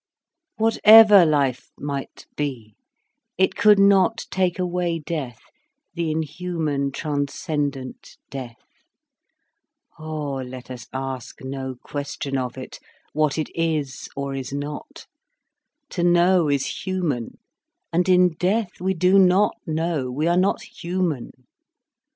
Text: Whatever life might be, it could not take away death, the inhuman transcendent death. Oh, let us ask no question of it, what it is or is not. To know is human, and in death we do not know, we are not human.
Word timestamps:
Whatever 0.57 1.27
life 1.27 1.69
might 1.77 2.25
be, 2.35 2.73
it 3.37 3.53
could 3.55 3.77
not 3.77 4.25
take 4.31 4.57
away 4.57 4.97
death, 4.97 5.39
the 5.93 6.09
inhuman 6.09 6.91
transcendent 6.91 8.17
death. 8.31 8.57
Oh, 9.99 10.37
let 10.37 10.71
us 10.71 10.87
ask 10.91 11.43
no 11.43 11.75
question 11.83 12.35
of 12.35 12.57
it, 12.57 12.79
what 13.13 13.37
it 13.37 13.51
is 13.53 14.09
or 14.15 14.33
is 14.33 14.51
not. 14.51 15.05
To 15.91 16.03
know 16.03 16.49
is 16.49 16.81
human, 16.83 17.37
and 17.93 18.09
in 18.09 18.29
death 18.29 18.79
we 18.81 18.95
do 18.95 19.19
not 19.19 19.55
know, 19.67 20.09
we 20.09 20.25
are 20.25 20.35
not 20.35 20.63
human. 20.63 21.29